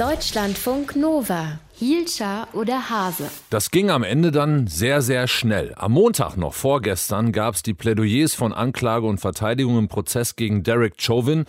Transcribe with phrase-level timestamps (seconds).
[0.00, 1.58] Deutschlandfunk Nova.
[1.74, 3.30] Hielscher oder Hase?
[3.50, 5.74] Das ging am Ende dann sehr, sehr schnell.
[5.76, 10.62] Am Montag noch vorgestern gab es die Plädoyers von Anklage und Verteidigung im Prozess gegen
[10.62, 11.44] Derek Chauvin,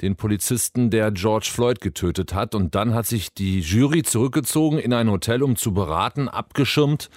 [0.00, 2.56] den Polizisten, der George Floyd getötet hat.
[2.56, 7.08] Und dann hat sich die Jury zurückgezogen in ein Hotel, um zu beraten, abgeschirmt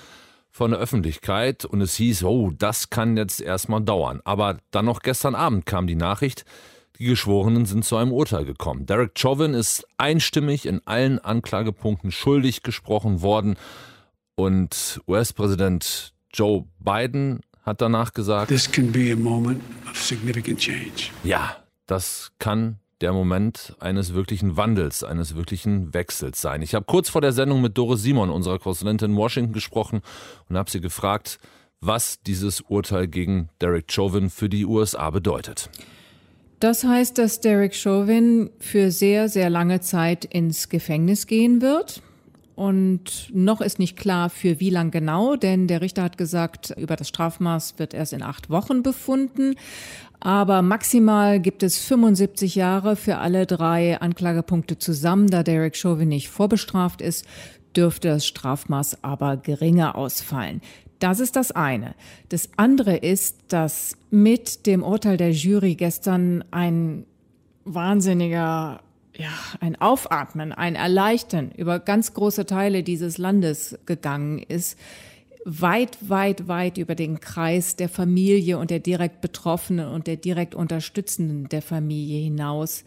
[0.51, 1.65] von der Öffentlichkeit.
[1.65, 4.21] Und es hieß, oh, das kann jetzt erstmal dauern.
[4.23, 6.45] Aber dann noch gestern Abend kam die Nachricht,
[6.99, 8.85] die Geschworenen sind zu einem Urteil gekommen.
[8.85, 13.55] Derek Chauvin ist einstimmig in allen Anklagepunkten schuldig gesprochen worden
[14.35, 18.51] und US-Präsident Joe Biden hat danach gesagt,
[21.23, 26.61] Ja, das kann der Moment eines wirklichen Wandels, eines wirklichen Wechsels sein.
[26.61, 30.01] Ich habe kurz vor der Sendung mit Doris Simon, unserer Korrespondentin in Washington, gesprochen
[30.49, 31.39] und habe sie gefragt,
[31.81, 35.69] was dieses Urteil gegen Derek Chauvin für die USA bedeutet.
[36.65, 42.01] Das heißt, dass Derek Chauvin für sehr, sehr lange Zeit ins Gefängnis gehen wird.
[42.55, 46.95] Und noch ist nicht klar, für wie lang genau, denn der Richter hat gesagt, über
[46.95, 49.53] das Strafmaß wird erst in acht Wochen befunden.
[50.19, 55.29] Aber maximal gibt es 75 Jahre für alle drei Anklagepunkte zusammen.
[55.29, 57.27] Da Derek Chauvin nicht vorbestraft ist,
[57.77, 60.61] dürfte das Strafmaß aber geringer ausfallen.
[60.99, 61.95] Das ist das eine.
[62.29, 67.05] Das andere ist, dass mit dem Urteil der Jury gestern ein
[67.65, 68.81] wahnsinniger,
[69.15, 69.29] ja,
[69.59, 74.79] ein Aufatmen, ein Erleichtern über ganz große Teile dieses Landes gegangen ist.
[75.47, 80.55] Weit, weit, weit über den Kreis der Familie und der direkt Betroffenen und der direkt
[80.55, 82.83] Unterstützenden der Familie hinaus.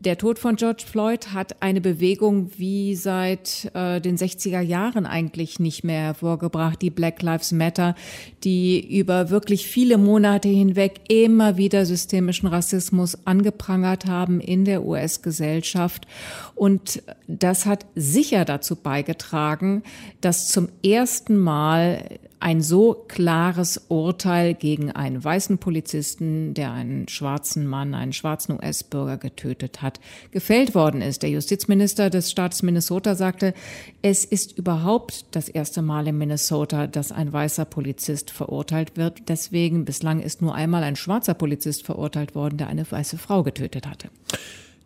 [0.00, 5.60] Der Tod von George Floyd hat eine Bewegung wie seit äh, den 60er Jahren eigentlich
[5.60, 7.94] nicht mehr hervorgebracht, die Black Lives Matter,
[8.42, 16.06] die über wirklich viele Monate hinweg immer wieder systemischen Rassismus angeprangert haben in der US-Gesellschaft.
[16.54, 19.84] Und das hat sicher dazu beigetragen,
[20.20, 27.66] dass zum ersten Mal ein so klares Urteil gegen einen weißen Polizisten, der einen schwarzen
[27.66, 29.98] Mann, einen schwarzen US-Bürger getötet hat,
[30.30, 31.22] gefällt worden ist.
[31.22, 33.54] Der Justizminister des Staates Minnesota sagte,
[34.02, 39.30] es ist überhaupt das erste Mal in Minnesota, dass ein weißer Polizist verurteilt wird.
[39.30, 43.86] Deswegen bislang ist nur einmal ein schwarzer Polizist verurteilt worden, der eine weiße Frau getötet
[43.86, 44.10] hatte.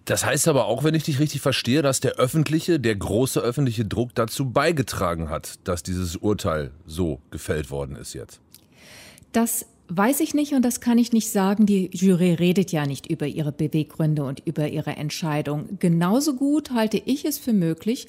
[0.09, 3.85] Das heißt aber auch, wenn ich dich richtig verstehe, dass der öffentliche, der große öffentliche
[3.85, 8.41] Druck dazu beigetragen hat, dass dieses Urteil so gefällt worden ist jetzt.
[9.33, 11.67] Das weiß ich nicht und das kann ich nicht sagen.
[11.67, 15.77] Die Jury redet ja nicht über ihre Beweggründe und über ihre Entscheidung.
[15.79, 18.09] Genauso gut halte ich es für möglich,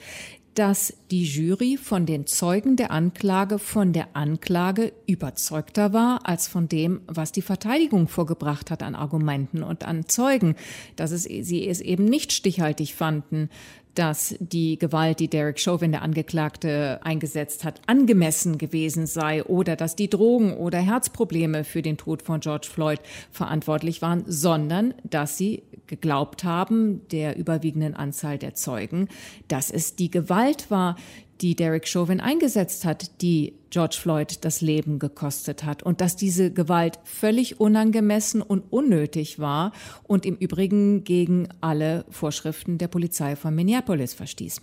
[0.59, 6.67] dass die Jury von den Zeugen der Anklage von der Anklage überzeugter war als von
[6.67, 10.55] dem, was die Verteidigung vorgebracht hat an Argumenten und an Zeugen,
[10.97, 13.49] dass es, sie es eben nicht stichhaltig fanden,
[13.95, 19.95] dass die Gewalt, die Derek Chauvin, der Angeklagte, eingesetzt hat, angemessen gewesen sei oder dass
[19.95, 22.99] die Drogen oder Herzprobleme für den Tod von George Floyd
[23.31, 29.09] verantwortlich waren, sondern dass sie geglaubt haben, der überwiegenden Anzahl der Zeugen,
[29.47, 30.95] dass es die Gewalt war,
[31.41, 36.51] die Derek Chauvin eingesetzt hat, die George Floyd das Leben gekostet hat und dass diese
[36.51, 39.71] Gewalt völlig unangemessen und unnötig war
[40.03, 44.61] und im Übrigen gegen alle Vorschriften der Polizei von Minneapolis verstieß.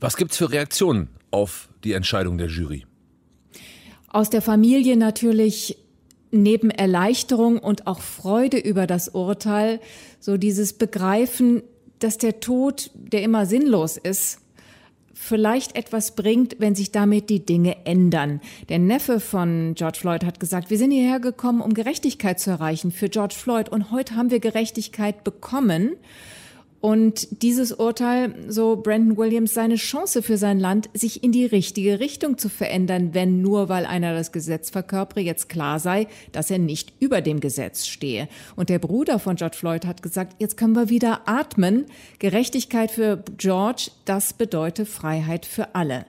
[0.00, 2.84] Was gibt's für Reaktionen auf die Entscheidung der Jury?
[4.08, 5.78] Aus der Familie natürlich
[6.30, 9.80] neben Erleichterung und auch Freude über das Urteil
[10.20, 11.62] so dieses Begreifen,
[11.98, 14.40] dass der Tod, der immer sinnlos ist,
[15.14, 18.40] vielleicht etwas bringt, wenn sich damit die Dinge ändern.
[18.68, 22.90] Der Neffe von George Floyd hat gesagt, wir sind hierher gekommen, um Gerechtigkeit zu erreichen
[22.90, 25.96] für George Floyd und heute haben wir Gerechtigkeit bekommen.
[26.84, 31.98] Und dieses Urteil, so Brandon Williams, seine Chance für sein Land, sich in die richtige
[31.98, 36.58] Richtung zu verändern, wenn nur weil einer das Gesetz verkörpere, jetzt klar sei, dass er
[36.58, 38.28] nicht über dem Gesetz stehe.
[38.54, 41.86] Und der Bruder von George Floyd hat gesagt, jetzt können wir wieder atmen.
[42.18, 46.04] Gerechtigkeit für George, das bedeutet Freiheit für alle.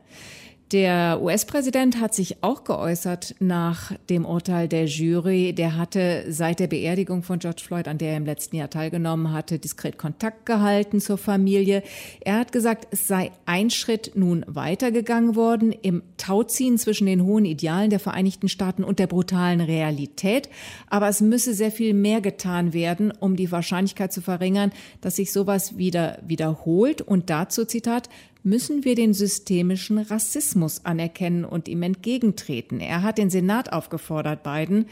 [0.71, 5.53] Der US-Präsident hat sich auch geäußert nach dem Urteil der Jury.
[5.53, 9.31] Der hatte seit der Beerdigung von George Floyd, an der er im letzten Jahr teilgenommen
[9.31, 11.83] hatte, diskret Kontakt gehalten zur Familie.
[12.21, 17.45] Er hat gesagt, es sei ein Schritt nun weitergegangen worden im Tauziehen zwischen den hohen
[17.45, 20.49] Idealen der Vereinigten Staaten und der brutalen Realität.
[20.89, 24.71] Aber es müsse sehr viel mehr getan werden, um die Wahrscheinlichkeit zu verringern,
[25.01, 27.03] dass sich sowas wieder wiederholt.
[27.03, 28.09] Und dazu, Zitat,
[28.45, 32.79] müssen wir den systemischen Rassismus anerkennen und ihm entgegentreten.
[32.79, 34.85] Er hat den Senat aufgefordert, Biden,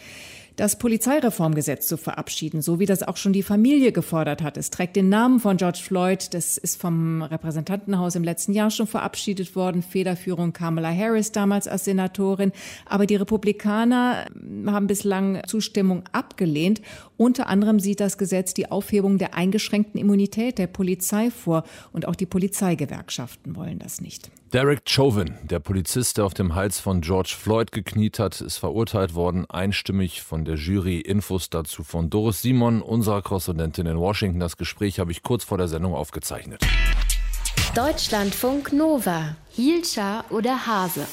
[0.55, 4.57] das Polizeireformgesetz zu verabschieden, so wie das auch schon die Familie gefordert hat.
[4.57, 6.33] Es trägt den Namen von George Floyd.
[6.33, 9.81] Das ist vom Repräsentantenhaus im letzten Jahr schon verabschiedet worden.
[9.81, 12.51] Federführung Kamala Harris damals als Senatorin.
[12.85, 14.25] Aber die Republikaner
[14.67, 16.81] haben bislang Zustimmung abgelehnt.
[17.17, 21.63] Unter anderem sieht das Gesetz die Aufhebung der eingeschränkten Immunität der Polizei vor.
[21.91, 24.29] Und auch die Polizeigewerkschaften wollen das nicht.
[24.53, 29.15] Derek Chauvin, der Polizist, der auf dem Hals von George Floyd gekniet hat, ist verurteilt
[29.15, 30.99] worden, einstimmig von der Jury.
[30.99, 34.39] Infos dazu von Doris Simon, unserer Korrespondentin in Washington.
[34.39, 36.61] Das Gespräch habe ich kurz vor der Sendung aufgezeichnet.
[37.75, 41.07] Deutschlandfunk Nova, Hielscher oder Hase.